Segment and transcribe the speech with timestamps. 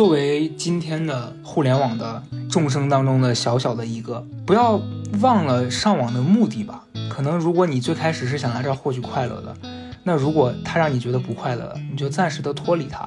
[0.00, 4.80] 作为今天的互联网的众生当中的小小的一个，不要
[5.20, 6.82] 忘了上网的目的吧。
[7.10, 9.54] 可能如果你最开始是想来这儿获取快乐的，
[10.02, 13.06] 那如果它让你觉得不快乐了，你就暂时的脱离它，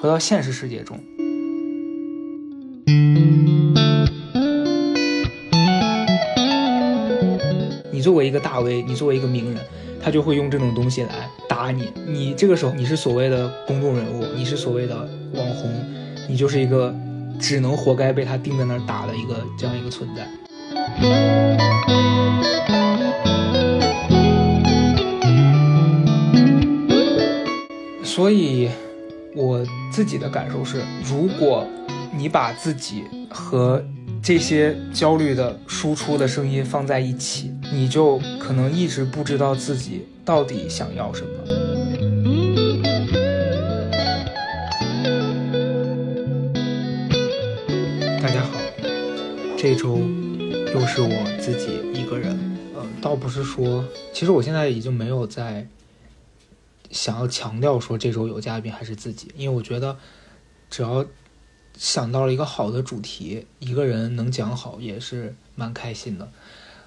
[0.00, 0.96] 回到现实世界中。
[7.90, 9.60] 你作为一个大 V，你作为一个名人，
[10.00, 11.92] 他就会用这种东西来打你。
[12.06, 14.96] 你这个时候你是所谓的公众人物，你是所谓的
[15.34, 15.84] 网红，
[16.28, 16.94] 你就是一个
[17.40, 20.28] 只能活该被他钉在那儿打的一个这样一个存在。
[28.04, 28.68] 所以，
[29.34, 31.66] 我自己的感受是，如果
[32.12, 33.82] 你把自己和
[34.20, 41.77] 这些焦虑的输出的声音放在一起，你就可能一直不知道自己到底想要什么。
[49.60, 52.38] 这周又是我自己一个人。
[52.76, 55.66] 呃，倒不是说，其实我现在已经没有在
[56.92, 59.98] 想要强调说这周有嘉宾还是自己，因为我觉得
[60.70, 61.04] 只要。
[61.76, 66.28] 想到了一个好的主题，一个人能讲好也是蛮开心的。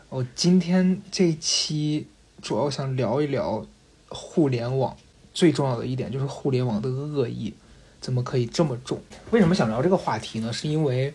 [0.09, 2.07] 我今天这期
[2.41, 3.65] 主要想聊一聊
[4.09, 4.97] 互联网
[5.33, 7.53] 最重要的一点，就是互联网的恶意
[8.01, 9.01] 怎么可以这么重？
[9.29, 10.51] 为什么想聊这个话题呢？
[10.51, 11.13] 是因为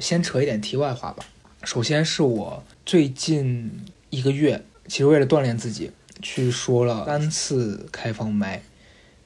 [0.00, 1.24] 先扯一点题外话吧。
[1.64, 5.90] 首先是我最近一个月，其实为了锻炼自己，
[6.22, 8.62] 去说了三次开放麦。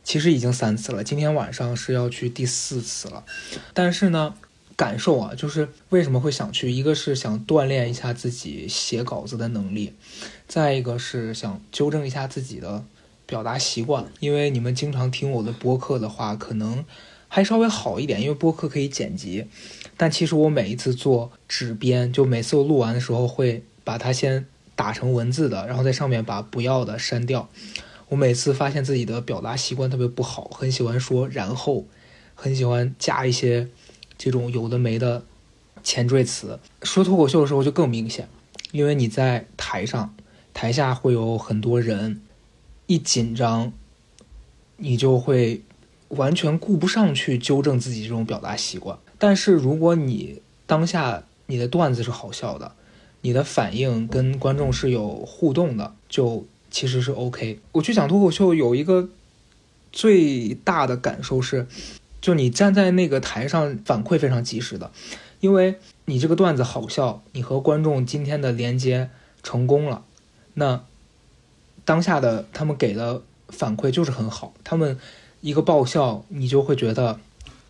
[0.05, 3.25] 其实已经三次了，今天晚上是要去第四次了。
[3.73, 4.35] 但是呢，
[4.75, 6.73] 感受啊，就是为什么会想去？
[6.73, 9.95] 一个是想锻炼一下自己写稿子的能力，
[10.49, 12.85] 再一个是想纠正一下自己的
[13.27, 14.07] 表达习惯。
[14.19, 16.85] 因为你们经常听我的播客的话，可能
[17.35, 19.47] 还稍微好一点，因为播客可以剪辑。
[19.97, 27.49] 但其实我每一次做纸编，就每次我录完的时候会把它先打成文字的，然后在上面把不要的删掉。
[28.11, 31.87] 我每次发现自己的表达习惯特别不好，很喜欢说然后，
[32.35, 33.67] 很喜欢加一些
[34.19, 35.25] 这种有的没的
[35.83, 36.61] 前缀词。
[36.83, 38.29] 说脱口秀的时候就更明显，
[38.73, 40.15] 因为你在台上，
[40.53, 42.21] 台下会有很多人，
[42.87, 43.73] 一紧张，
[44.77, 45.63] 你就会
[46.17, 48.99] 完全顾不上去纠正自己这种表达习惯。
[49.19, 52.73] 但是如果你当下你的段子是好笑的，
[53.21, 56.47] 你的反应跟观众是有互动的，就。
[56.75, 57.61] 其实是 OK。
[57.73, 59.11] 我去讲脱口秀有一个
[59.93, 61.67] 最大的感受是，
[62.23, 64.91] 就你站在那个台上反馈非常及时的，
[65.41, 69.11] 因为你这个段子好笑，你和观众今天的连接
[69.43, 70.03] 成功了，
[70.55, 70.83] 那
[71.85, 73.21] 当下的他们给的
[73.51, 74.55] 反馈就是很好。
[74.65, 74.99] 他们
[75.43, 77.21] 一个爆笑，你就会觉得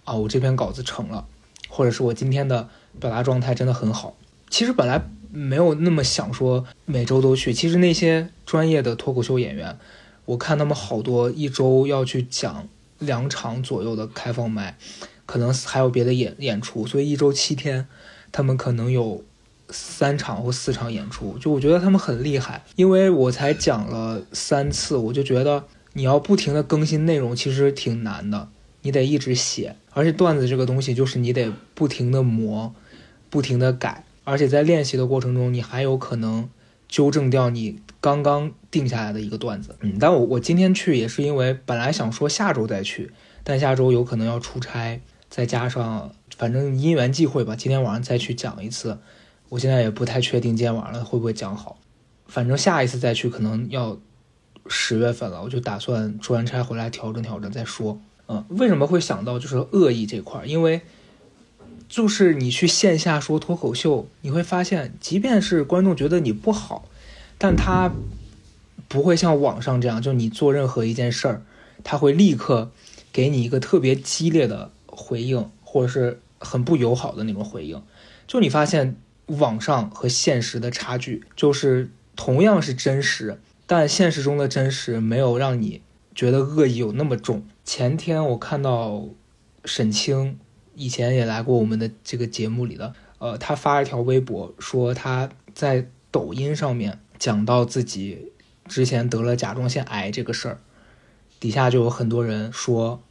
[0.04, 1.26] 啊，我这篇稿子成了，
[1.68, 2.68] 或者是我今天的
[3.00, 4.14] 表达状态真的很好。
[4.48, 5.02] 其实本来。
[5.34, 7.54] 没有那么想说每周都去。
[7.54, 9.78] 其实那些专业的脱口秀演员，
[10.26, 12.68] 我看他们好多一周要去讲
[12.98, 14.76] 两场左右的开放麦，
[15.24, 17.88] 可能还有别的演演出，所以一周七天，
[18.30, 19.24] 他们可能有
[19.70, 21.38] 三场或四场演出。
[21.38, 25.64] 就我觉得他们很厉害，因为我才讲了三次，我就觉得
[25.94, 28.48] 你要不停的更新内容，其实挺难的，
[28.82, 32.74] 你得一直写，而且段子这个东西就是你得不停的磨，
[33.28, 34.04] 不停的改。
[34.24, 36.48] 而且在练习的过程中，你还有可能
[36.88, 39.74] 纠正掉你刚刚定下来的一个段子。
[39.80, 43.10] 嗯，但我我今天去也是因为本来想说下周再去，
[43.42, 48.98] 但下周有可能要出差，再加上反正因缘际会吧，今天晚上再去讲一次。
[49.48, 51.78] 我现在也不太确定今天晚上会不会讲好，
[52.26, 53.98] 反正下一次再去可能要
[54.66, 58.00] 十月份了，我就打算出完差回来调整调整再说。
[58.28, 60.44] 嗯，为什么会想到就是恶意这块？
[60.46, 60.80] 因为。
[61.88, 66.88] 就是你去线下说脱口秀，你会发现，即便是观众觉得你不好，
[67.36, 67.92] 但他
[68.88, 71.42] 不会像网上这样，就你做任何一件事儿，
[71.84, 72.70] 他会立刻
[73.12, 77.82] 给你一个特别激烈的回应，或者是很不友好的那种回应。
[78.26, 78.96] 就你发现
[79.26, 85.82] 网上和现实的差距，就是同样是真实，但现实中的真实没有让你
[86.14, 87.44] 觉得恶意有那么重。
[87.64, 89.04] 前天我看到
[89.64, 90.38] 沈清。
[90.74, 98.32] 以前也来过我们的这个节目里的，呃，他发了一条微博，说他在抖音上面讲到自己
[98.66, 100.58] 之前得了甲状腺癌这个事儿，
[101.38, 103.02] 底下就有很多人说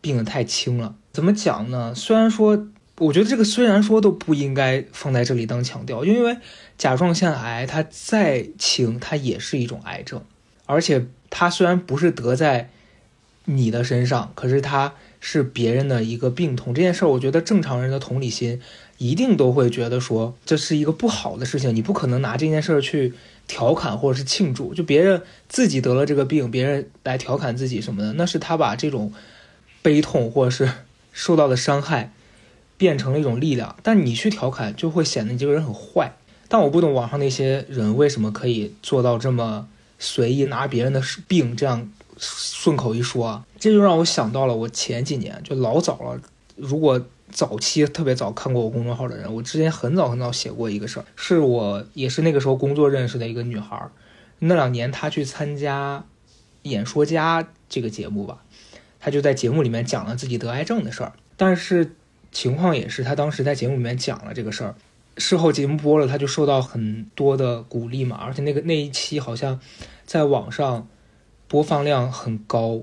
[0.00, 0.96] 病得太轻了。
[1.12, 1.94] 怎么讲呢？
[1.94, 2.66] 虽然说，
[2.98, 6.36] 我觉得这个虽然说都不应该放在这里当强调，因为
[6.78, 10.22] 甲状腺癌它再轻，它也是一种癌症，
[10.66, 12.70] 而且它虽然不是得在
[13.46, 14.94] 你的身上，可是它。
[15.24, 16.74] 是别人的一个病痛。
[16.74, 18.60] 这件事儿，我觉得正常人的同理心
[18.98, 23.14] 一定都会觉得说这是一个不好的事情，你不可能拿这件事儿去
[23.46, 24.74] 调侃或者是庆祝。
[24.74, 29.12] 就别人自己得了这个病，别人来调侃自己什么的，那是他把这种
[29.80, 30.68] 悲痛或者是
[31.12, 32.12] 受到的伤害
[32.82, 33.76] 变成了一种力量。
[33.84, 36.12] 但你去调侃，就会显得你这个人很坏。
[36.48, 39.68] 但我不懂网上那些人为什么可以做到这么
[40.00, 41.88] 随意拿别人的病这样。
[42.18, 46.20] 顺口一说啊，这就让我想到了我前几年就老早了。
[46.56, 53.90] 如果早期特别早看过我公众号的人，我之前很早很早写过一个事儿，是我也是那个时候工作认识的一个女孩儿。
[54.40, 56.04] 那两年她去参加
[56.68, 58.44] 《演说家》这个节目吧，
[59.00, 61.12] 她就在节目里面讲了自己得癌症的事儿。
[61.36, 61.96] 但是
[62.32, 64.74] 情况也是，他当时在节目里面讲了这个事儿，
[65.18, 68.16] 事后节目播了，他就受到很多的鼓励嘛。
[68.16, 69.60] 而且那个那一期好像
[70.04, 70.88] 在网上。
[71.48, 72.80] 播放量很高，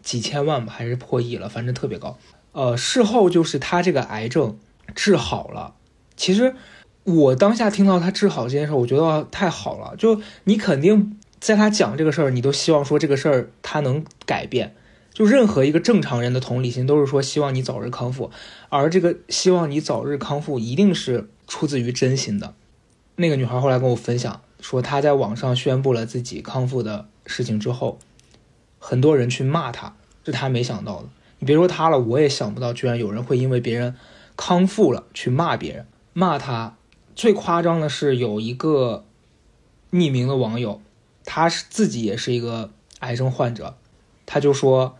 [0.00, 2.16] 几千万吧，还是破亿了，反正特别高。
[2.52, 4.56] 呃，事后就是他这个癌症
[4.94, 5.74] 治好了。
[6.16, 6.54] 其实
[7.02, 9.96] 我当下听到他治好这件事，我觉得太好了。
[9.96, 14.76] 就你肯定在他讲这个事儿，你都希望说这个事儿他能改变。
[15.12, 18.30] 就任何一个正常人的同理心都是说希望你早日康复，
[18.76, 22.54] 而这个希望你早日康复一定是出自于真心的。
[23.14, 27.06] 那个女孩后来跟我分享说，她在网上宣布了自己康复的。
[27.24, 28.00] 事情之后，
[28.78, 29.94] 很多人去骂她，
[30.26, 31.08] 是她没想到的。
[31.38, 33.94] 你别说她了，我也想不到，居然有人会因为别人
[34.36, 36.76] 康复了去骂别人，骂她。
[37.14, 39.04] 最夸张的是，有一个
[39.92, 40.82] 匿名的网友，
[41.24, 43.76] 他是自己也是一个癌症患者，
[44.26, 44.96] 他就说：“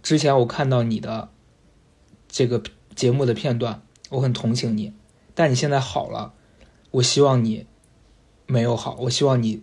[0.00, 1.28] 之前我看到你的
[2.28, 2.62] 这个
[2.94, 4.92] 节目的片段，我很同情你，
[5.34, 6.32] 但你现在好了，
[6.90, 7.66] 我希望你
[8.46, 9.62] 没有好，我希望你。”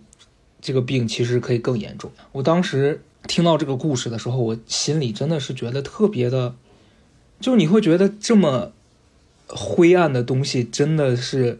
[0.63, 2.12] 这个病其实可以更严重。
[2.33, 6.54] 我当时听到这个故事的时候，我心里真的是觉得特别的，
[7.39, 8.72] 就是你会觉得这么
[9.48, 11.60] 灰暗的东西真的是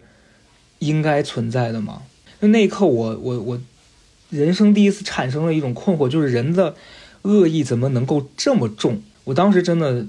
[0.78, 2.04] 应该存在的吗？
[2.42, 3.60] 那那一刻，我我我
[4.30, 6.76] 人生第一次产生了一种困惑，就是人的
[7.24, 9.02] 恶意怎么能够这么重？
[9.24, 10.06] 我当时真的，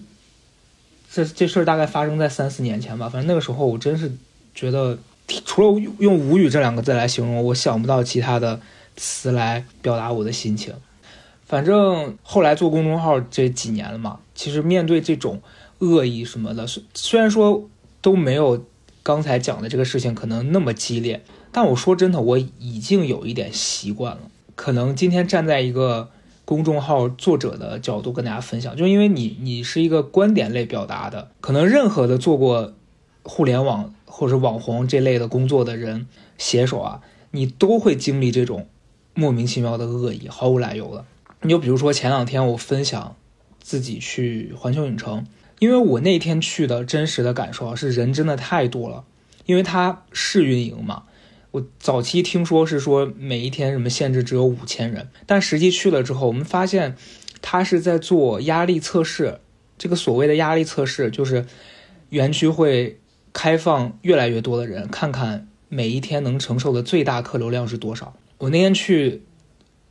[1.13, 3.09] 这这事儿大概发生在三四年前吧。
[3.09, 4.11] 反正那个时候，我真是
[4.55, 4.99] 觉得，
[5.45, 8.61] 除了用无语这两个字来形容，我想不到其他的。
[8.95, 10.75] 词来表达我的心情，
[11.47, 15.41] 反正后来做公众号这几年了嘛，其实面对这种
[15.79, 17.71] 恶意什么的，虽虽然说
[18.03, 18.67] 都没有
[19.03, 24.21] 刚才讲的这个事情可能那么激烈，但我说真的，我已经有一点习惯了。
[24.55, 26.11] 可能今天站在一个
[26.53, 32.75] 公众号作者的角度跟大家分享，就因为你你是一个观点类表达的，可能任何的做过
[33.23, 36.07] 互联网或者网红这类的工作的人
[36.37, 37.01] 写手啊，
[37.31, 38.67] 你都会经历这种。
[39.15, 41.07] 莫名其妙的恶意，毫无来由的。
[41.41, 43.17] 你就比如说前两天我分享
[43.59, 45.27] 自己去环球影城，
[45.59, 49.05] 因为我那天去的真实的感受啊，是人真的太多了。
[49.47, 51.05] 因为它试运营嘛，
[51.53, 56.97] 我早期听说是说每一天什么限制只有五千人，但实际去了之后，我们发现
[57.41, 59.39] 他是在做压力测试。
[59.79, 61.45] 这个所谓的压力测试，就是
[62.11, 63.01] 园区会
[63.33, 68.15] 开放越来越多的人，看看每一天能承受的最大客流量是多少。
[68.39, 69.23] 我那天去，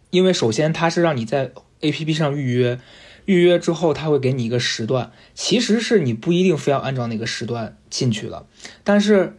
[0.10, 1.52] 因为首先他是让你在
[1.82, 2.80] A P P 上预约，
[3.26, 8.46] 预约之后他会给你一个时段，其实是你不一定非要按照那个时段进去的，
[8.84, 9.36] 但是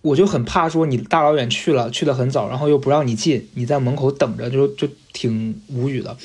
[0.00, 6.16] 我就很怕说你大老远去了，去的很早，然后又不让你进，你在门口等着就就挺无语的，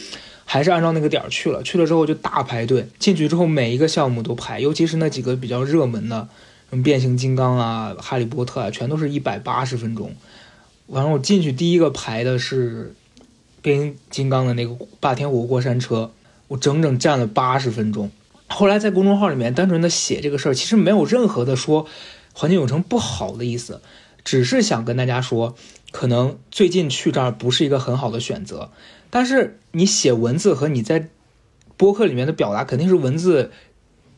[0.45, 6.27] 还是按照那个点儿去了，去了之后就大排队，进去之后每一个项目都排，尤其是那几个比较热门的，
[6.69, 10.13] 什么变形金刚啊、哈利波特啊，全都是一百八十分钟。
[10.87, 12.93] 完了，我进去第一个排的是
[13.61, 16.11] 变形金刚的那个霸天虎过山车，
[16.49, 18.11] 我整整站了八十分钟。
[18.47, 21.87] 后来在公众号里面单纯的写这个事儿，其实没有任何的说
[22.33, 23.81] 环境影城不好的意思，
[24.25, 25.55] 只是想跟大家说，
[25.91, 28.71] 可能最近去这儿不是一个很好的选择。
[29.09, 31.09] 但是你写文字和你在
[31.77, 33.51] 播客里面的表达，肯定是文字。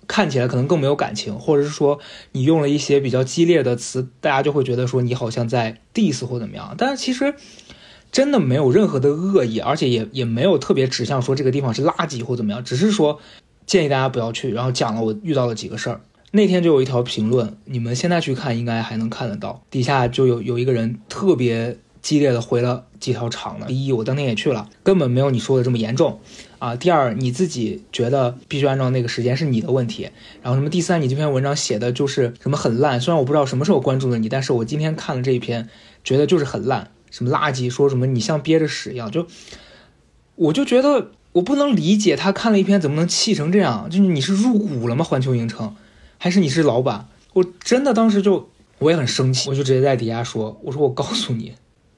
[0.07, 1.99] 看起来可能更没有感情，或者是说
[2.33, 6.75] 你用了一些比较激烈的词，大家就会觉得说你好像在 diss 或怎么样。
[6.77, 7.33] 但是其实
[8.11, 13.19] 真的没有任何的恶意，而且也也没有特别指向说这个地方是垃圾或怎么样，只是说
[13.65, 14.53] 建议大家不要去。
[14.53, 16.01] 然后讲了我遇到了几个事儿。
[16.35, 21.77] 那天就有一条评论，你们现在去看应该还能看得到，底下就有有一个人特别。
[22.05, 23.65] 激烈的回了几条长的。
[23.65, 26.19] 第一，我当天也去了，根本没有你说的这么严重
[26.59, 26.75] 啊。
[26.75, 30.11] 第二，你自己觉得必须按照那个时间是你的问题。
[30.43, 30.69] 然后什么？
[30.69, 33.01] 第三，你这篇文章写的就是什么很烂。
[33.01, 35.67] 虽然我不知道什么时候关注了你，但是我今天看了这一篇，
[36.03, 39.09] 觉得就是很烂，什么垃圾，说什么你像憋着屎一样。
[39.09, 39.25] 就
[40.35, 43.89] 我就觉得我不能理解他看了一篇怎么能气成这样？
[43.89, 45.03] 就是你是入股了吗？
[45.03, 45.75] 环球影城，
[46.25, 47.07] 还是你是老板？
[47.33, 51.53] 我真的当时就我也很生气，我就直接在底下说：“我说我告诉你，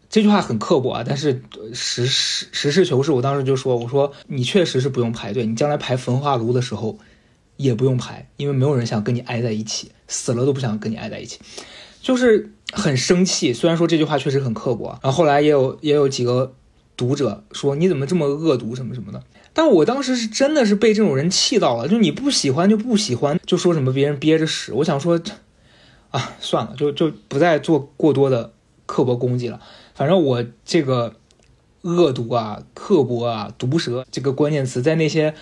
[0.10, 1.42] 这句话很刻薄啊，但是
[1.74, 7.00] 实实实事求是，我当时就说：我说你确实是不用排队，你将来排焚化炉的时候
[7.56, 11.40] 也不用排，因为没有人想跟你挨在一起，死了都不想跟你挨在一起，
[12.02, 13.54] 就是很生气。
[13.54, 16.54] 虽然说这句话确实很刻薄，然后后来也有也有几个。”
[16.98, 19.22] 读者说：“你怎么这么恶毒什么什么的？”
[19.58, 24.72] 但我当时是真的是被这种人气到了，就你不喜欢就不喜欢，就说什么别人憋着屎。
[24.72, 25.20] 我想说，
[26.12, 28.54] 啊，算了，就就不再做过多的
[28.86, 29.60] 刻薄攻击了。
[29.96, 31.16] 反正我这个
[31.82, 35.34] 恶毒啊、刻薄啊、毒舌这个关键词，在那些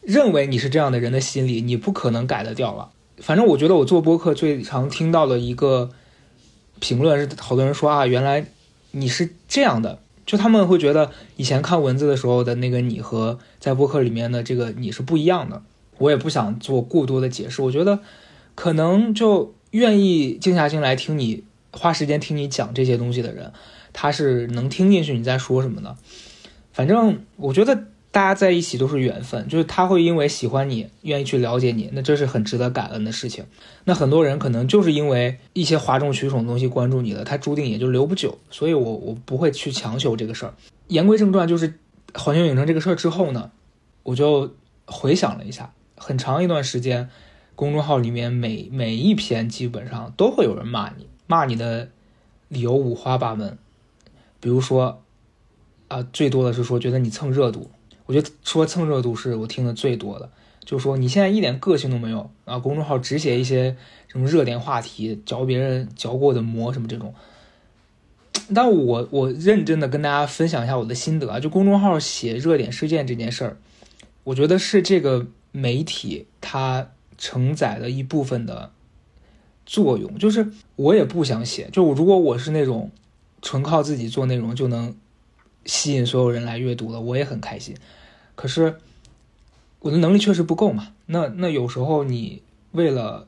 [0.00, 2.88] 认为你是这样的人的心里，你不可能改得掉了。
[3.18, 5.90] 反正我觉得我做播客最常听到的一个
[6.78, 8.46] 评论是，好多人说啊，原来
[8.92, 9.98] 你是这样的。
[10.30, 15.60] 就他们会觉得以前看文字的时候的那个你和在播客里面的这个你是不一样的。
[15.98, 17.60] 我也不想做过多的解释。
[17.62, 17.98] 我觉得
[18.54, 23.52] 可能就愿意静下心来听你花时间听你讲这些东西的人，
[23.92, 25.96] 他是能听进去你在说什么的。
[26.72, 27.86] 反正我觉得。
[28.12, 33.44] 大家在一起都是缘分，就是他会因为喜欢你，愿意去了解你，那这是很值得感恩的事情。
[33.84, 38.38] 那很多人可能就是因为一些哗众取宠的东西关注你的，他注定也就留不久。
[38.50, 40.54] 所以，我我不会去强求这个事儿。
[40.88, 41.74] 言归正传，就是
[42.12, 43.52] 环球影城这个事儿之后呢，
[44.02, 47.08] 我就回想了一下，很长一段时间，
[47.54, 51.88] 公众号里面每每一篇基本上都会有人骂你，骂你的
[52.48, 53.56] 理由五花八门，
[54.40, 55.00] 比如说，
[55.86, 57.70] 啊，最多的是说觉得你蹭热度。
[58.10, 60.28] 我觉得说蹭热度是我听的最多的，
[60.64, 63.76] 就是说你现在一点个性都没有啊，公众号只写一些
[64.08, 67.14] 什么热点话题，嚼别人嚼过的馍什么这种。
[68.52, 73.56] 但我我认真的跟大家分享一下我的心得啊，就公众号写热点事件这件事儿，
[74.24, 78.72] 我觉得是这个媒体它承载的一部分的
[79.64, 82.90] 作用，就是我也不想写，就如果我是那种
[83.40, 84.96] 纯靠自己做内容就能
[85.64, 87.76] 吸引所有人来阅读的，我也很开心。
[88.40, 88.78] 可是
[89.80, 90.94] 我的能力确实不够嘛？
[91.04, 92.42] 那那有时候你
[92.72, 93.26] 为了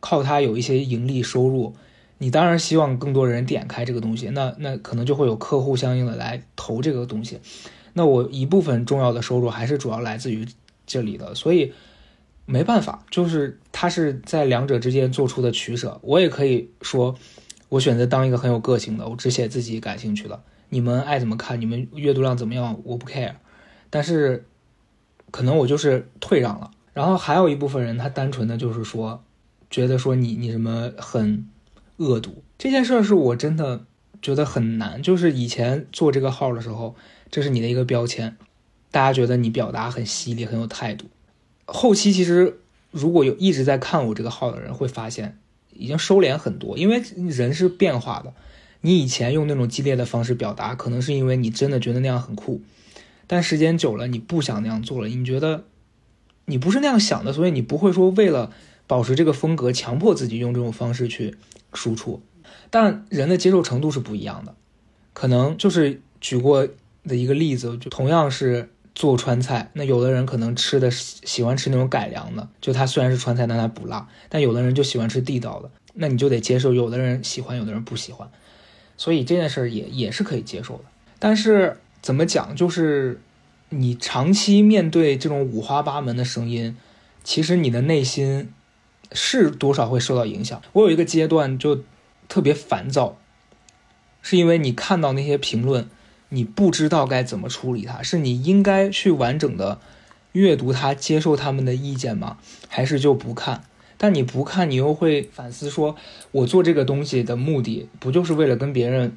[0.00, 1.74] 靠它有一些盈利收入，
[2.18, 4.28] 你当然希望更多人点开这个东西。
[4.28, 7.40] 那那可能就会有客户相应的来投这个东西。
[7.94, 10.46] 那我一部分重要的收入还是主要来自于
[10.86, 11.72] 这里的，所以
[12.44, 15.98] 没办法，就是他是在两者之间做出的取舍。
[16.02, 17.14] 我也可以说，
[17.70, 23.36] 我选择当一个很有个性的，我只写自己感兴趣的，你们爱怎么看，你们阅读量怎么样，我不 care。
[23.90, 24.44] 但是，
[25.30, 26.70] 可能我就是退让了。
[26.92, 29.22] 然后还有一部分人，他单纯的就是说，
[29.70, 31.48] 觉得说你你什么很
[31.98, 33.84] 恶毒这件事儿，是我真的
[34.22, 35.02] 觉得很难。
[35.02, 36.94] 就是以前做这个号的时候，
[37.30, 38.36] 这是你的一个标签，
[38.90, 41.06] 大家觉得你表达很犀利，很有态度。
[41.66, 45.38] 后期其实如果有一直在看我这个号的人，会发现
[45.74, 48.32] 已经收敛很多，因为人是变化的。
[48.80, 52.62] 你以前用那种激烈的方式表达，可能是因为你真的觉得那样很酷。
[53.26, 55.08] 但时间久了，你不想那样做了。
[55.08, 55.64] 你觉得
[56.44, 58.52] 你不是那样想的，所以你不会说为了
[58.86, 61.36] 保持这个风格，强迫自己用这种方式去
[61.74, 62.22] 输出。
[62.70, 64.54] 但人的接受程度是不一样的，
[65.12, 66.68] 可能就是举过
[67.04, 78.30] 的一个例子，就同样是做川菜，那有的人可能吃的喜欢吃那种改良的，就他虽然是川菜，但他不辣；但有的人就喜欢吃地道的，那你就得接受，有的人喜欢，有的人不喜欢。
[78.96, 80.84] 所以这件事也也是可以接受的，
[81.18, 81.78] 但是。
[82.06, 82.54] 怎么讲？
[82.54, 83.20] 就是
[83.70, 86.76] 你长期面对这种五花八门的声音，
[87.24, 88.48] 其实你的内心
[89.10, 90.62] 是多少会受到影响。
[90.72, 91.82] 我有一个阶段就
[92.28, 93.18] 特别烦躁，
[94.22, 95.88] 是因为你看到那些评论，
[96.28, 99.80] 你不知道该怎么处理它，是你应该去完整的
[100.30, 102.38] 阅读它，接受他们的意见吗？
[102.68, 103.64] 还是就不看？
[103.96, 105.96] 但你不看，你又会反思说，
[106.30, 109.16] 我做这个东西的目的不就是为了跟别人？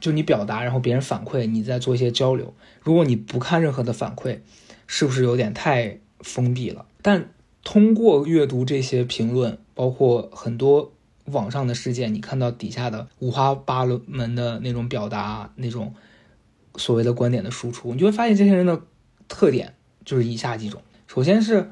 [0.00, 2.54] 就你表达，然后别人反馈，你再做一些交流。
[2.82, 4.38] 如果你不看任何的反馈，
[4.86, 6.86] 是不是有点太封闭了？
[7.02, 7.30] 但
[7.64, 10.92] 通过阅读这些评论，包括很多
[11.26, 15.94] 网上的事件，你看到底下的五花八门的那种表达，那种
[16.76, 18.80] 所谓的观点的输出，你就会发现这些人的
[19.28, 19.74] 特点
[20.04, 21.70] 就是以下几种：首先是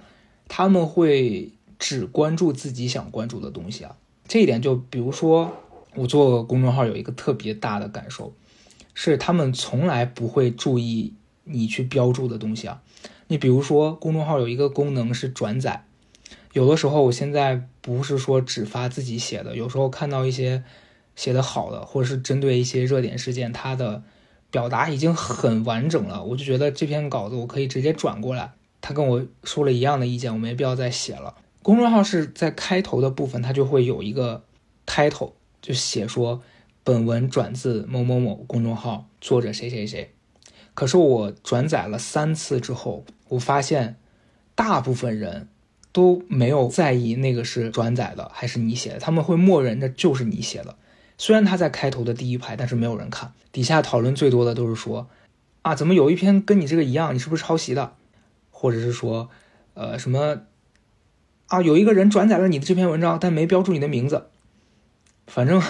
[0.49, 5.63] 他们会只关注自己想关注的东西啊，这一点就比如说。
[5.97, 8.33] 我做公众号有一个特别大的感受，
[8.95, 12.83] 是他们从来不会注意你去标注的东西啊。
[13.29, 15.85] 你比如说，公众号有一个功能是转载，
[16.53, 20.63] 有的时候我现在不是说只发自己写的，有时候看到一些
[21.17, 24.03] 写的好的，或者是针对一些热点事件，它的
[24.51, 28.53] 表达已经很完整了，我就觉得这篇稿子我可以直接转过来。
[28.81, 31.35] 他跟我说了一样的意见，我没必要再写了。
[31.65, 34.45] 公众号是在开头的部分，它就会有一个
[34.87, 35.33] title，
[35.67, 36.43] 就写说
[36.85, 40.13] 本文转自某某某公众号，作者谁谁谁。
[40.75, 43.97] 可是我转载了三次之后，我发现
[44.55, 45.49] 大部分人
[45.91, 50.77] 都没有在意那个是转载的还是你写的，他们会默认这就是你写的。
[51.19, 53.33] 虽然他在开头的第一排，但是没有人看。
[53.51, 55.09] 底下讨论最多的都是说
[55.63, 57.13] 啊，怎么有一篇跟你这个一样？
[57.13, 57.95] 你是不是抄袭的？
[58.53, 59.29] 或者是说，
[59.75, 60.43] 呃，什么
[61.49, 61.61] 啊？
[61.61, 64.29] 有一个人转载了你的这篇文章，但没标注你的名字。
[65.27, 65.63] 反正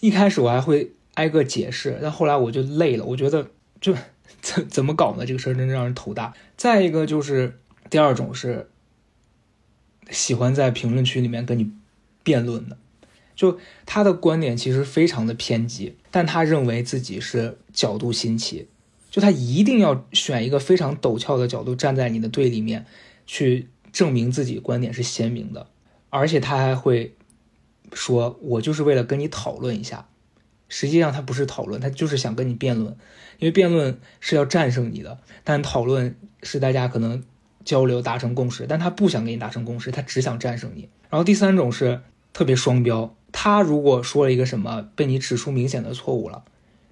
[0.00, 3.04] 一开始我还会挨个解释，但后来我就累了。
[3.04, 3.94] 我觉得就
[4.40, 5.26] 怎怎么搞呢？
[5.26, 6.34] 这个事儿真的让人头大。
[6.56, 7.58] 再一个就是
[7.90, 8.70] 第二种是
[10.10, 11.70] 喜欢在评论区里面跟你
[12.22, 12.76] 辩论的，
[13.34, 18.68] 就他的观点其实非常的偏激，但他认为自己是角度新奇。
[19.10, 22.84] 就他一定要选一个非常陡峭的角度站在你的对立面，
[23.26, 25.68] 去证明自己观点是鲜明的，
[26.10, 27.14] 而且他还会
[27.92, 30.06] 说：“我就是为了跟你讨论一下。”
[30.68, 32.96] 实际上他不是讨论，他就是想跟你辩论，
[33.38, 37.22] 因为辩论是要战胜你的，但讨论是大家可能
[37.64, 40.88] 交流达成共识，但他不想跟你达成共识，他只想战胜你。
[41.10, 42.00] 然后第三种是
[42.32, 46.44] 特别双标，他如果说了一个什么被你指出明显的错误了。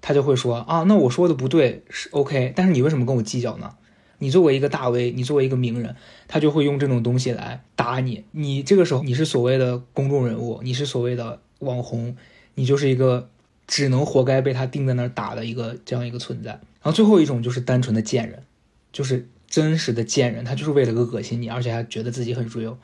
[0.05, 3.77] 他就会说啊，那我说的不对是 OK，但是你为什么跟我计较呢？
[4.23, 5.97] 你作为一个大 V，你作为一个名人，
[6.29, 8.23] 他就会用这种东西来打你。
[8.31, 12.17] 你这个时候你是所谓的公众人物，你是所谓的网红，
[12.55, 13.29] 你就是一个
[13.67, 16.51] 只能活该被他钉在那儿打的一个这样一个存在。
[16.53, 18.45] 然后最后一种就是单纯的贱人，
[18.93, 22.77] 就是真实的贱人，他就是为了个恶心你，而且还觉得自己很 real。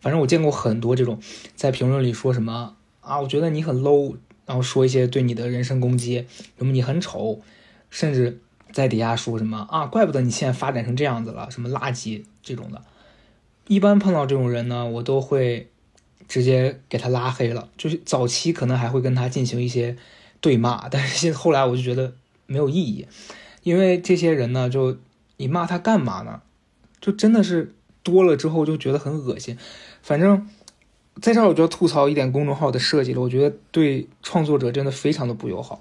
[0.00, 1.18] 反正我见过很多这种
[1.56, 4.14] 在评论里说什么啊，我觉得你很 low。
[4.46, 6.26] 然后说一些对你的人身攻击，
[6.58, 7.40] 什么你很丑，
[7.88, 8.42] 甚至
[8.74, 12.82] 在底下说什么啊，怪不得你现在发展成这样子了，什么垃圾这种的。
[13.66, 15.70] 一般碰到这种人呢，我都会
[16.28, 17.70] 直接给他拉黑了。
[17.78, 19.96] 就是早期可能还会跟他进行一些
[20.42, 22.12] 对骂，但是后来我就觉得
[22.46, 23.06] 没有意义，
[23.62, 24.98] 因为这些人呢，就
[25.38, 26.42] 你骂他干嘛呢？
[27.00, 29.56] 就真的是多了之后就觉得很恶心，
[30.02, 30.46] 反正。
[31.22, 35.80] 在这儿我就要吐槽一点公众号的设计了，我觉得对创作者真的非常的不友好。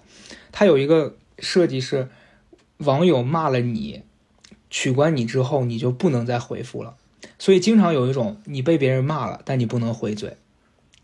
[0.52, 2.08] 他有一个设计是，
[2.78, 4.04] 网友骂了你，
[4.70, 6.96] 取关你之后，你就不能再回复了。
[7.40, 10.38] 所以经常有一种你被别人骂了，但你不能回嘴，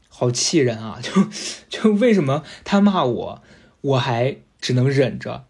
[0.10, 1.00] 好气人啊！
[1.04, 1.28] 就
[1.70, 3.42] 就为什么他骂我，
[3.82, 5.46] 我还只能忍着，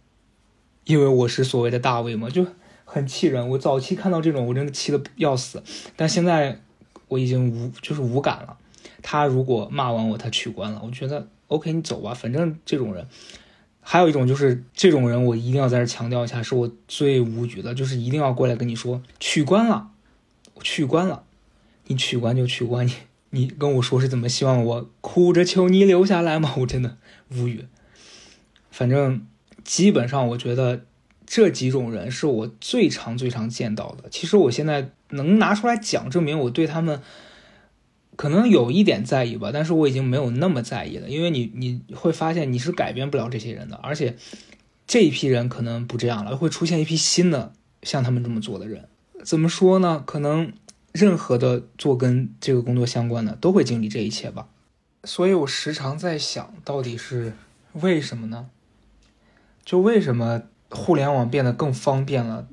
[0.86, 2.46] 因为我是所谓的大 V 嘛，就
[2.86, 3.50] 很气人。
[3.50, 5.64] 我早期看到这种，我真的气得要死，
[5.96, 6.62] 但现在
[7.08, 8.58] 我已经无就是无感了。
[9.02, 13.08] 他如果骂完我，他取关了，我觉得 OK，你走吧，反正这种人。
[13.92, 19.90] 还有一种就是这种人，我一定要在这强调一下，是我最无语的，就是一定要过来跟你说取关了，
[20.62, 21.24] 取关了，
[21.88, 22.94] 你取关就取关，你
[23.32, 26.54] 你跟我说是怎么希望我哭着求你留下来吗？
[26.62, 26.98] 我真的
[27.32, 27.66] 无语。
[28.70, 29.26] 反正
[29.64, 30.86] 基本上，我觉得
[31.26, 34.08] 这几种人是我最常最常见到的。
[34.12, 37.02] 其实我现在能拿出来讲，证明我对他们。
[38.20, 44.18] 可能有一点在意吧，但是我已经没有那么在意了，因为你你会发现你是改变不了这些人的，而且
[44.86, 48.90] 这一批人可能不这样了，会出现一批新的像他们这么做的人。
[49.24, 50.04] 怎么说呢？
[50.06, 50.52] 可能
[50.92, 54.50] 任何的做跟这个工作相关的都会经历这一切吧。
[55.06, 57.32] 所以我时常在想，到底是
[57.72, 58.48] 为什么呢？
[59.64, 62.50] 就为什么互联网变得更方便了，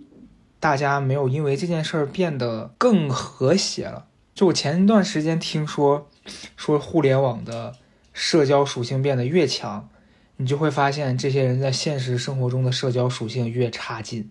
[0.61, 4.07] 大家没有因为这件事儿变得更和谐了？
[4.37, 6.11] 就我前一段时间听说，
[6.59, 7.75] 说互联网的
[8.13, 9.89] 社交属性变得越强，
[10.37, 14.31] 你就会发现这些人在现实生活中的社交属性越差劲。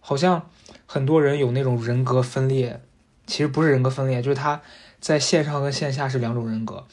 [0.00, 0.50] 好像
[0.84, 2.80] 很多人有那种人格分裂，
[3.24, 4.60] 其实不是人格分裂，就是他
[4.98, 6.84] 在线上跟线下是两种人格。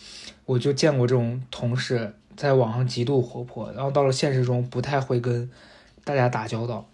[0.46, 5.50] 我就见过这种同事，在网上极度活泼，然后到了现实中不太会跟
[6.04, 6.88] 大家打交道。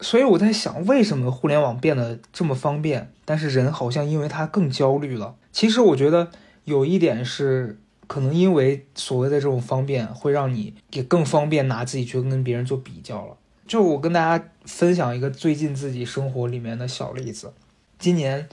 [0.00, 5.34] 所以我在想，为什么互联网变得这么方便，但是人好像因为它更焦虑了？
[5.52, 6.30] 其实我觉得
[6.64, 13.38] 有一点是，可能因为所谓的这种方便，会让你也更方便拿自己去跟别人做比较了。
[13.66, 17.54] 就我跟大家分享一个最近自己生活里面的小例子，
[17.98, 18.46] 今年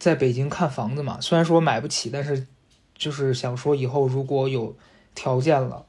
[0.00, 2.44] 在北京看房子嘛，虽然说买不起，但是
[2.96, 4.74] 就是想说以后如果有
[5.14, 5.86] 条件了，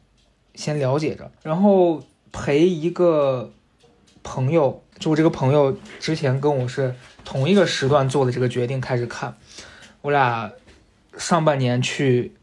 [0.53, 3.51] 先了解着，然后陪一个。
[4.27, 9.33] 朋友，就我这个朋友之前跟我是同一个时段做的这个决定开始看，
[10.01, 10.51] 我俩
[11.17, 12.33] 上半年去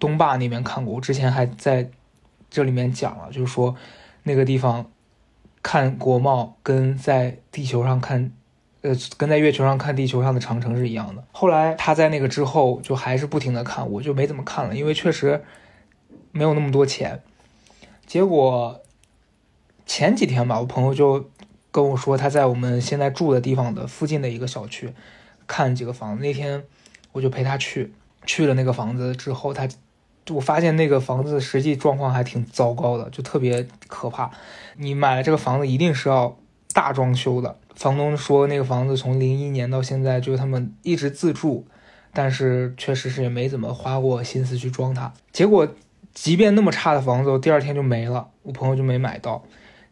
[0.00, 1.90] 东坝那边看过，我之前还在
[2.48, 3.76] 这里面讲了，就是说
[4.22, 4.90] 那个地方
[5.62, 8.32] 看国贸，跟在地球上看，
[8.80, 11.22] 呃，跟在月球上看地球上的长城是一样的。
[11.30, 15.44] 后来他在那个之后就还是不停的看，我就没怎么看了，因为确实
[16.32, 17.20] 没有那么多钱。
[18.06, 18.80] 结果
[19.86, 21.30] 前几天吧，我朋友就
[21.70, 24.92] 跟我说他在我们现在住的地方的附近的一个小区
[25.46, 26.64] 看几个房子，那天
[27.12, 27.94] 我就陪他去。
[28.26, 29.68] 去了那个房子之后，他
[30.30, 34.28] 我发现那个房子实际状况还挺糟糕的，就特别可怕。
[34.78, 36.36] 你买了这个房子，一定是要
[36.74, 37.56] 大装修的。
[37.76, 41.64] 房东说那个房子从零一年到现在，就是他们一直自住，
[42.12, 45.14] 但是确实是也没怎么花过心思去装它。
[45.30, 45.68] 结果，
[46.12, 49.44] 即便那么差的房子，第二天就没了，我朋友就没买到。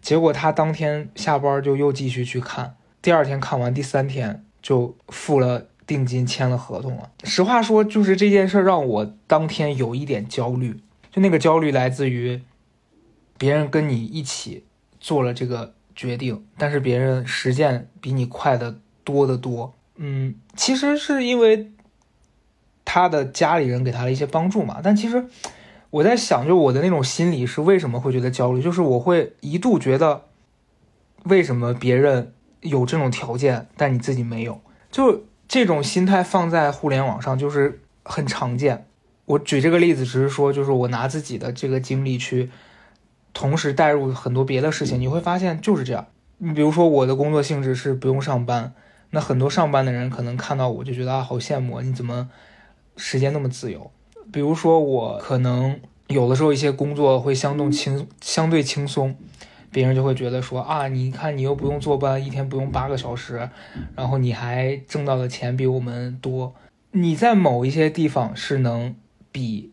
[0.04, 5.66] 结果他当天下班就又继续去看，第二天看完，第三天就付了。
[5.86, 7.10] 定金签了合同了。
[7.24, 10.80] 实话说，就是这件事让我当天有一点焦虑。
[11.12, 12.40] 就那个焦虑来自于
[13.36, 14.64] 别人跟你一起
[14.98, 19.74] 做了这个决定，但是别人实践比你快的多得多。
[19.96, 21.70] 嗯，其实是因为
[22.82, 24.80] 他的家里人给他了一些帮助嘛。
[24.82, 25.26] 但其实
[25.94, 28.60] 我在想，就我的那种心理是为什么会觉得焦虑？
[28.60, 30.22] 就是我会一度觉得，
[31.24, 34.60] 为什么别人有这种条件，但你自己没有？
[34.90, 35.24] 就。
[35.46, 38.86] 这种心态放在互联网上就是很常见。
[39.26, 42.50] 我举这个例子只是说，就是我拿自己的这个经历去
[43.34, 46.06] 同时带入很多别的事情，你会发现就是这样。
[46.38, 48.72] 你比如说我的工作性质是不用上班，
[49.10, 52.30] 那很多上班的人可能看到我就觉得啊好羡慕，你怎么
[52.96, 53.90] 时间那么自由？
[54.32, 59.16] 比如说我可能有的时候一些工作会相对轻相对轻松。
[59.70, 63.50] 别人就会觉得说啊，你看你又不用坐班，一天不用八个小时，
[63.96, 66.54] 然后你还挣到的钱比我们多，
[66.92, 68.94] 你在某一些地方是能
[69.32, 69.72] 比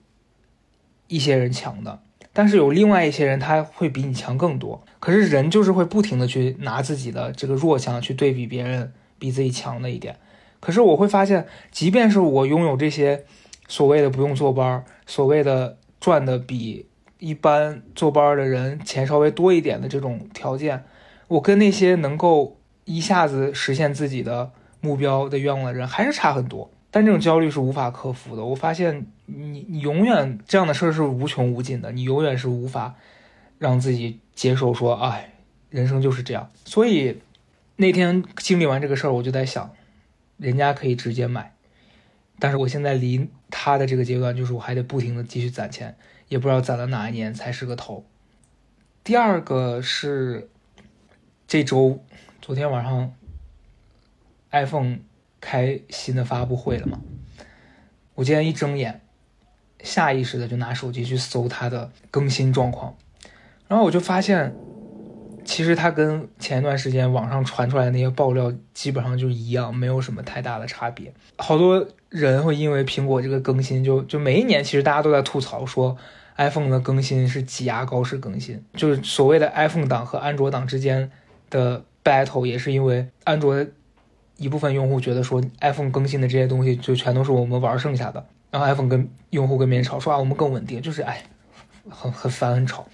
[1.06, 2.02] 一些人强的，
[2.34, 4.84] 但是有另外一些人他会比你强更多。
[5.00, 10.16] 可是人就是会不停的去拿自己的这个弱项去对比别人比自己强的一点。
[10.60, 13.26] 可是我会发现，即便是我拥有这些
[13.72, 16.86] 所谓的不用坐班，所谓的赚的比。
[17.20, 20.84] 一般坐班的人钱稍微多一点的这种条件，
[21.28, 26.72] 我跟那些能够一下子实现自己的目标的愿望的人还是差很多。
[26.90, 28.44] 但这种焦虑是无法克服的。
[28.44, 32.96] 我发现你你永远这样的事儿是无穷无尽的，你永远是无法
[33.60, 35.36] 让自己接受说，哎，
[35.70, 36.50] 人生就是这样。
[36.66, 37.22] 所以
[37.76, 39.72] 那天经历完这个事儿，我就在想，
[40.38, 41.54] 人家可以直接买，
[42.42, 45.96] 但是我现在离他的这个阶段，就是我还得不停的继续攒钱。
[46.28, 48.06] 也不知道攒到哪一年才是个头。
[49.04, 50.50] 第二个是
[51.46, 52.02] 这周
[52.42, 53.14] 昨天晚上
[54.52, 55.00] ，iPhone
[55.42, 57.02] 开新的发布会了嘛？
[58.16, 59.02] 我今天一睁眼，
[59.84, 62.96] 下意识的就拿手机去搜它的更新状况，
[63.68, 64.56] 然后我就发现，
[65.44, 71.14] 其实它跟前一段时间网上传出来的那些爆料基本上就一样，没有什么太大的差别。
[71.38, 75.98] 好多人会因为苹果这个更新，就就每一年其实大家都在吐槽说。
[76.38, 81.12] iPhone 的更新是挤牙膏式更新，就是所谓的 iPhone 党和安卓党之间
[81.52, 83.64] 的 battle，也是因为安卓
[84.38, 91.22] 一部分用户觉得说 iPhone 更新的这些东西就全都是我们玩剩下的，然后 iPhone 跟用户跟别人吵说啊我们更稳定，就是哎
[91.90, 92.88] 很很烦很吵。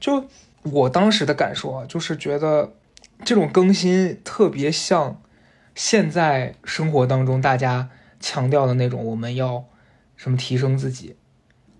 [0.00, 0.24] 就
[0.62, 2.72] 我当时的感受啊，就是觉得
[3.22, 5.20] 这种更新特别像
[5.74, 9.64] 现在生活当中大家强调的那种我们要
[10.16, 11.16] 什么提升自己。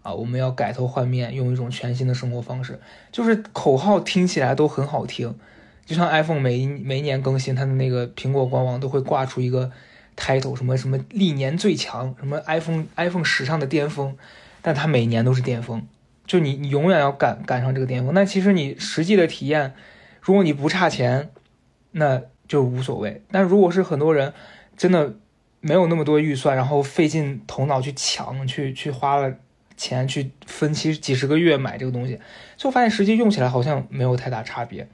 [0.03, 2.81] 啊，我们要改头换面，用一种全新的生活方式。
[3.13, 5.37] 就是口号听起来都很好听，
[5.85, 9.71] 就像 iPhone 每每年更新，它的那个苹果官网都会挂出一个
[10.17, 14.17] title，什么什么历年最强，什么 iPhone iPhone 史上的巅峰，
[14.63, 15.87] 但它每年都是巅峰，
[16.27, 18.15] 就你你永远要赶赶上这个巅峰。
[18.15, 19.75] 那其实你实际的体验，
[20.23, 21.31] 如果你不差钱，
[21.91, 23.23] 那就无所谓。
[23.31, 24.33] 但如果是很多人
[24.77, 25.17] 真的
[25.61, 29.35] 没有那么多预算，然后费尽头脑去抢，去去花了。
[29.81, 32.19] 钱去分期几十个月买这个东西，
[32.57, 34.89] 就发现实际用起来好像没有太大差别，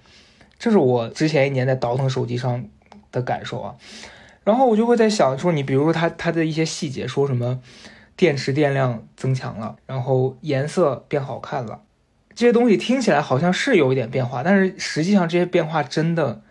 [0.59, 2.66] 这是我之前一年在倒腾手机上
[3.11, 3.77] 的感受啊。
[4.42, 7.62] 然后我就会在想说，你比如说它它的一些细节，说什么
[8.14, 11.81] 电池电量增强了，然后颜色变好看了，
[12.35, 16.42] 这些东西听起来好像是有一点变化，但是实际上这些变化真的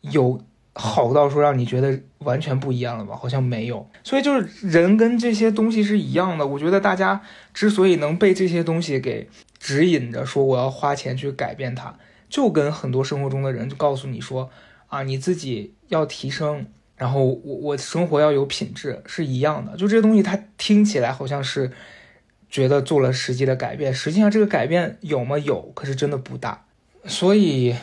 [0.00, 0.42] 有。
[0.80, 3.16] 好到说让你觉得完全不一样了吧？
[3.16, 6.46] 好像没有，所以就是人跟这些东西是一样的。
[6.46, 7.20] 我觉得大家
[7.52, 11.98] 之所以能被这些东西给指引着，说我要花钱去改变它，
[12.30, 14.48] 就跟很多生活中的人就告诉你说
[14.86, 16.64] 啊，你自己要提升，
[16.96, 19.76] 然后我我生活要有品质是一样的。
[19.76, 21.72] 就这些东西，它听起来好像是
[22.48, 25.36] 觉得做了实际的改变，实际上这个改变有吗？
[25.38, 26.66] 有，可是真的不大。
[27.04, 27.74] 所以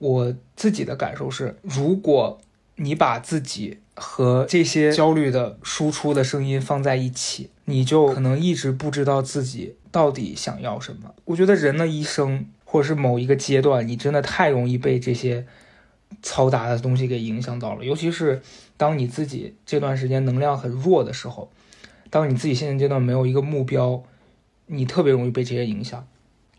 [0.00, 2.40] 我自己的感受是，如果
[2.76, 11.14] 你把自己和这些焦虑的输出的声音放在一起，你就可能一直不知道自己到底想要什么。
[11.26, 15.46] 我觉得人的一生，或者是某一个阶段，你真的太容易被这些
[16.22, 17.84] 嘈杂的东西给影响到了。
[17.84, 18.40] 尤其是
[18.78, 21.50] 当你自己这段时间能量很弱的时候，
[22.08, 24.02] 当你自己现阶段没有一个目标，
[24.66, 26.06] 你特别容易被这些影响。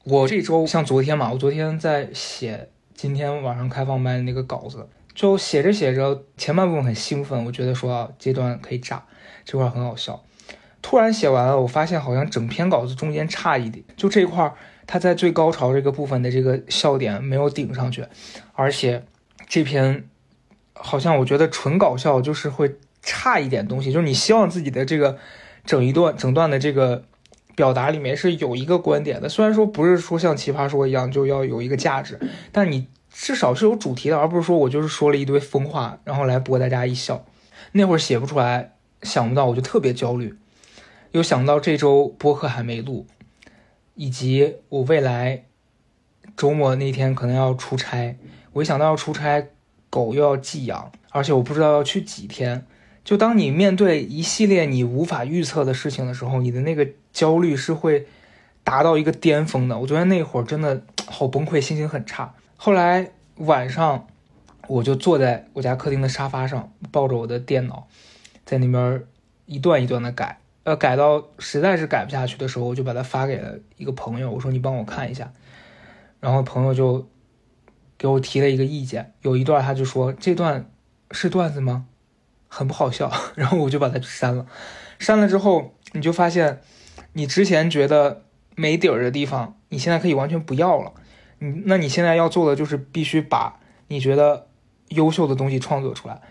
[0.04, 2.70] 我这周像昨天嘛，我昨天在写
[3.02, 4.88] 今天晚上开放麦的那个稿子。
[5.16, 9.04] 就写着写着，前半部分很兴奋，我觉得说啊，这段可以炸，
[9.44, 10.24] 这块很好笑。
[10.84, 14.54] 突然写完了，我发现好像整篇稿子中间差一点，就这块
[14.86, 18.06] 它在最高潮这个部分的这个笑点没有顶上去，
[18.54, 19.04] 而且
[19.48, 20.08] 这篇
[20.74, 25.18] 好像我觉得纯搞笑就是会差一点东西，就是你希望自己的这个
[25.66, 27.04] 整一段整段的这个
[27.56, 32.20] 表达里面是有一个观点的，虽然说不是说像奇葩说一样就要有一个价值，
[32.52, 32.88] 但你。
[33.14, 37.26] 至少是有主题的，而不是说我就是说了一堆疯话，然后来博大家一笑。
[37.74, 40.34] 那会儿写不出来，想不到，我就特别焦虑。
[41.12, 43.06] 又想到这周播客还没录，
[43.96, 45.44] 以及我未来
[46.38, 48.18] 周末那天可能要出差，
[48.54, 49.46] 我一想到要出差，
[49.90, 52.66] 狗又要寄养，而且我不知道要去几天。
[53.04, 58.08] 就当你面对一系列你无法预测的事情的时候，你的那个焦虑是会
[58.64, 59.80] 达到一个巅峰的。
[59.80, 62.34] 我昨天那会儿真的好崩溃，心情很差。
[62.56, 64.08] 后来晚上，
[64.68, 67.88] 我就坐在我家客厅的沙发上，抱着我的电脑，
[68.46, 69.04] 在那边
[69.48, 75.34] 一段一段的改，呃，改到实在是改不下去的时候，我就把它发给了一个朋友，我说你帮我看一下，
[76.20, 77.08] 然后朋友就
[77.98, 80.70] 给我提了一个意见，有一段他就说这段
[81.10, 81.88] 是段子吗？
[82.54, 84.46] 很不好笑， 然后我就把它删了，
[85.00, 86.60] 删了之后你就发现，
[87.14, 88.24] 你之前觉得
[88.56, 90.92] 没底儿的地方，你现在可以完全不要了。
[91.40, 94.48] 你那你现在要做的就是必须把你觉得
[94.90, 96.22] 优秀的东西创作出来，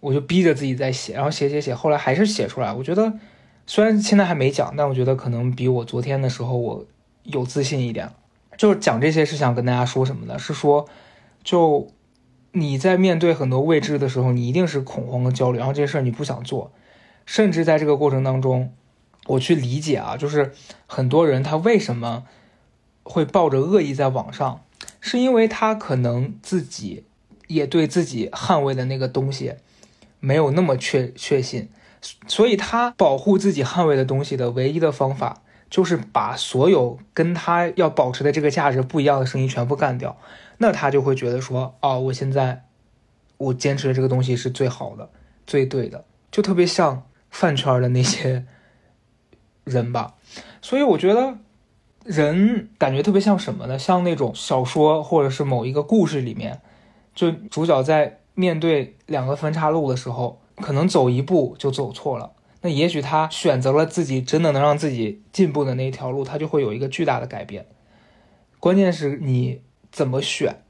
[0.00, 2.72] 我就逼着自己在写，然后写写写，后来还是写出来。
[2.72, 3.12] 我觉得
[3.66, 6.86] 虽然现在还没讲，但我觉得可能比我昨天的时候我
[7.24, 8.10] 有自信一点。
[8.56, 10.38] 就是讲这些是想跟大家说什么呢？
[10.38, 10.88] 是说，
[11.44, 11.86] 就
[12.58, 16.72] 你在面对很多未知的时候，你一定是恐慌和焦虑，然后这些事儿你不想做，
[17.24, 18.72] 甚至在这个过程当中，
[19.26, 20.52] 我去理解啊，就是
[20.86, 22.24] 很多人他为什么。
[23.08, 24.64] 会抱着恶意在网上，
[25.00, 27.04] 是因为他可能自己
[27.46, 29.54] 也对自己捍卫的那个东西
[30.18, 31.68] 没有那么确确信，
[32.26, 35.40] 所以他保护自己捍卫的东西的唯一的方法
[35.70, 40.18] 就是把所有跟他要保持的这个价值不一样的声音全部干掉。
[40.58, 42.64] 那他就会觉得说，哦，我现在
[43.38, 45.10] 我坚持的这个东西是最好的、
[45.46, 48.46] 最对的，就特别像饭圈的那些
[49.64, 50.14] 人吧。
[50.60, 51.38] 所以我觉得。
[52.08, 53.76] 人感觉特别像什么呢？
[53.76, 56.60] 像那种小说或者是某一个故事里面，
[57.16, 62.30] 就主角在面对两个分岔路的时候，可能走一步就走错了。
[62.60, 67.66] 那也许他选择了自己真的能让自己进步的那一条路，他就会有一个巨大的改变。
[68.60, 70.62] 关键是你怎么选，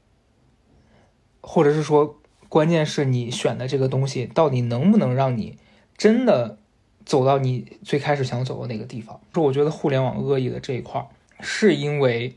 [1.41, 5.57] 或者是说，关键是你选的这个东西到底能不能让你
[5.97, 6.57] 真的
[7.05, 9.19] 走到你最开始想走的那个地方。
[9.33, 11.07] 说我觉得互联网恶意的这一块。
[11.39, 12.35] 是因为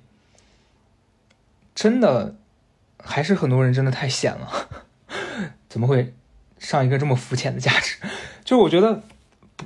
[1.75, 2.37] 真的，
[2.99, 4.69] 还是很多人真的太闲了？
[5.71, 6.13] 怎么会
[6.59, 7.97] 上一个这么肤浅的价值？
[8.45, 9.03] 就我觉得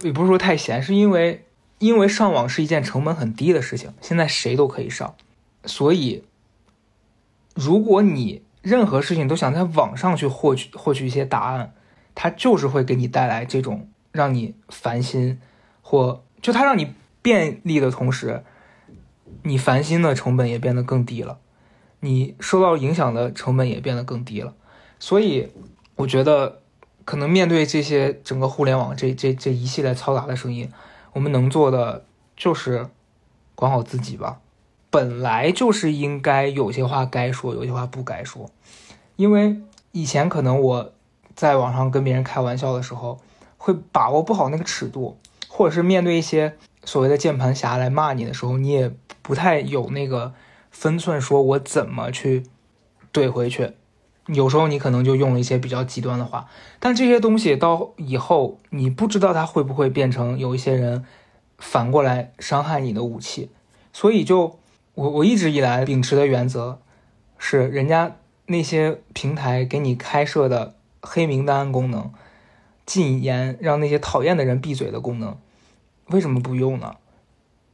[0.03, 1.44] 也不是说太闲，是因为
[1.81, 5.16] 因为上网是一件成本很低的事情，现在谁都可以上，
[5.64, 6.22] 所以
[7.55, 11.73] 如果你任何事情都想在网上去获取获取一些答案，
[12.14, 15.40] 它就是会给你带来这种让你烦心，
[15.83, 18.45] 或就它让你便利的同时。
[19.43, 21.38] 你烦心的成本也变得更低了，
[22.01, 24.55] 你受到影响的成本也变得更低了，
[24.99, 25.51] 所以
[25.97, 26.62] 我觉得
[27.05, 30.71] 可能面对这些整个互联网这这这一系列嘈杂的声音，
[31.12, 32.05] 我们能做的
[32.37, 32.87] 就是
[33.55, 34.40] 管好自己吧。
[34.94, 38.48] 本来就是应该有些话该说，有些话不该说，
[39.16, 39.57] 因为
[39.90, 40.92] 以前可能我
[41.35, 43.18] 在网上跟别人开玩笑的时候，
[43.59, 46.54] 会把握不好那个尺度，或者是面对一些
[46.85, 48.94] 所谓的键盘侠来骂你的时候，你也。
[49.26, 50.35] 不太有那个
[50.70, 52.42] 分寸，说我怎么去
[53.11, 53.72] 怼回去。
[54.26, 56.46] 有时候你可能就用了一些比较极端的话，
[56.78, 61.07] 但这些东西到以后你不知道它会不会变成有一些人
[61.57, 63.50] 反过来伤害你的武器。
[63.94, 64.59] 所以就
[64.94, 66.80] 我我一直以来秉持的原则
[67.37, 72.12] 是，人家那些平台给你开设的黑名单功能、
[72.87, 75.37] 禁言让那些讨厌的人闭嘴的功能，
[76.07, 76.94] 为什么不用呢？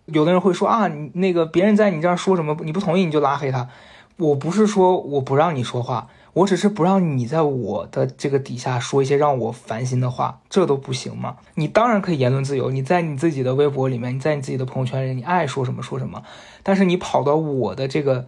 [0.07, 3.69] 有的人会说啊，你那个别人在你这儿说什么，你不同意你就拉黑他。
[4.17, 11.37] 我不是说我不让你说话，我只是不让你在我的这个底下说一些让我烦心的话，这都不行吗？
[11.55, 16.23] 你当然可以言论自由，你在你自己的微博里面，你在你自己的朋友圈里，你爱说什么说什么。
[16.63, 18.27] 但是你跑到我的这个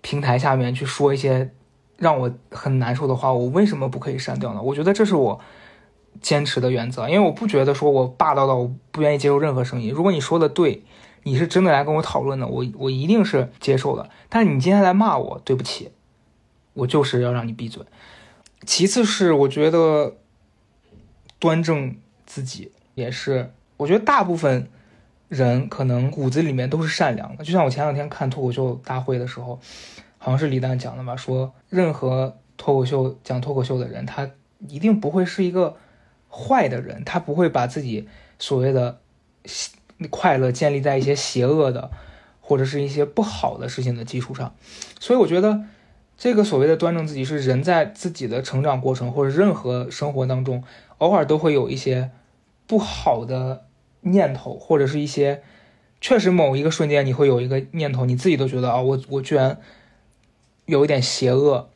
[0.00, 1.50] 平台下面去说一些
[1.96, 4.62] 让我很难受的话，我为什么不可以删掉呢？
[4.62, 5.40] 我觉得这是我
[6.20, 9.92] 坚持的原则，因为我不觉得说我霸道到我不愿意接受任何声音。
[9.92, 10.84] 如果你说的对。
[11.26, 14.10] 你是真的来跟我讨论的，我我一定是接受的。
[14.28, 15.90] 但是你今天来骂我，对不起，
[16.74, 17.82] 我就是要让你闭嘴。
[18.66, 20.14] 其次是我觉得
[21.38, 24.68] 端正自己也是，我觉得大部分
[25.28, 27.42] 人可能骨子里面都是善良的。
[27.42, 29.58] 就像我前两天看脱口秀大会的时候，
[30.18, 34.30] 好像是李诞讲的吧，说任何脱口秀讲脱口秀的人，他
[34.68, 35.76] 一定不会是一个
[36.28, 38.08] 坏的人，他不会把自己
[38.38, 39.00] 所谓的。
[40.10, 41.88] 快乐建立在一些邪恶的，
[42.40, 44.52] 或者是一些不好的事情的基础上，
[44.98, 45.62] 所以我觉得
[46.16, 50.62] 这个所谓的端正自己，是人在自己的成长过程或者任何生活当中，
[50.98, 52.10] 偶尔都会有一些
[52.66, 53.66] 不好的
[54.00, 55.42] 念头，或者是一些
[56.00, 59.58] 确实某一个瞬间你会有一个念头，你自己都觉得啊，我我居然
[60.66, 61.70] 有一点邪恶。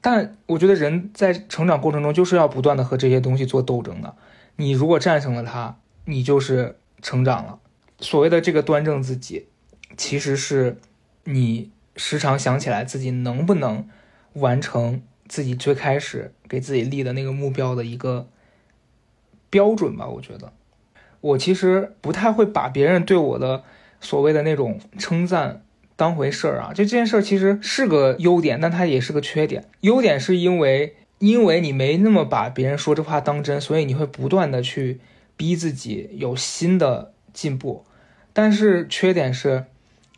[0.00, 4.14] 但我觉得人在成长过程中就是要不断的和这些东西做斗争的，
[4.56, 5.76] 你如果战胜了它。
[6.06, 7.58] 你就是成长了。
[7.98, 9.46] 所谓的这个端正自己，
[9.96, 10.76] 其实是
[11.24, 13.88] 你时常想起来自己能不能
[14.34, 18.28] 完成自己最开始给自己立的那个目标的一个
[19.50, 20.06] 标准吧。
[20.08, 20.52] 我觉得，
[21.20, 23.62] 我其实不太会把别人对我的
[24.00, 25.62] 所谓的那种称赞
[25.96, 26.68] 当回事儿啊。
[26.74, 29.64] 就这件事儿其实是个优点，但它也是个缺点。
[29.80, 35.00] 优点是因为因为你没那么把别人说这话当真，所以你会不断的去。
[35.36, 37.84] 逼自己有新的进步，
[38.32, 39.64] 但是缺点是，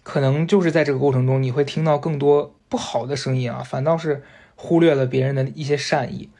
[0.06, 4.22] 可能就是在这个过程中，你会听到更多不好的声音啊，反倒是
[4.54, 6.30] 忽略了别人的一些善意。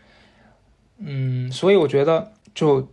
[0.98, 2.88] 嗯，所以我觉得就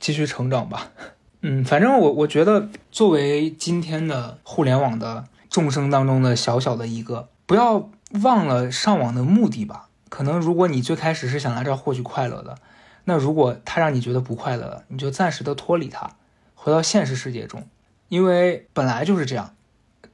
[0.00, 0.90] 继续成长吧。
[1.42, 7.90] 嗯，反正我我觉得作为今天的互联网的众生当中的小小的一个，不要
[8.22, 9.90] 忘了上网的目的吧。
[10.08, 12.56] 可能如果你最开始是想来这儿获取快乐的。
[13.04, 16.12] 那如果他让你觉得不快乐了，你就暂时的脱离他，
[16.54, 17.68] 回到现实世界中，
[18.08, 19.52] 因为本来就是这样。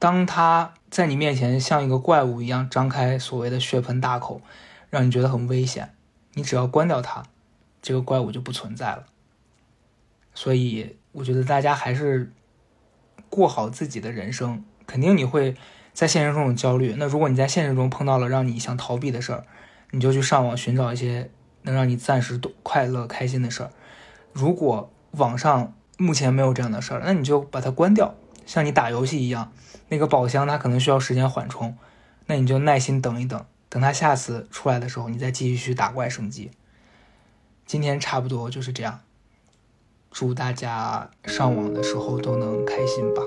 [0.03, 4.41] 当他在你面前像一个怪物一样张开所谓的血盆大口，
[4.89, 5.93] 让你觉得很危险，
[6.33, 7.23] 你只要关掉它，
[7.81, 9.05] 这个怪物就不存在了。
[10.33, 12.33] 所以我觉得大家还是
[13.29, 14.65] 过好自己的人生。
[14.85, 15.55] 肯定你会
[15.93, 19.45] 在现实中有焦虑，那如果你在现实中碰到了让你想逃避的事儿，
[19.91, 21.31] 你就去上网寻找一些。
[21.61, 23.71] 能让你暂时快乐开心的事儿，
[24.33, 28.15] 如果网上目前没有这样的事儿，那你就把它关掉。
[28.45, 29.53] 像你打游戏一样，
[29.93, 31.77] 那个宝箱它可能需要时间缓冲，
[32.25, 36.49] 那你就耐心等一等，等它下次出来的时候，你再继续去打怪升级。
[37.67, 39.01] 今天差不多就是这样，
[40.09, 43.21] 祝大家上网的时候都能开心吧。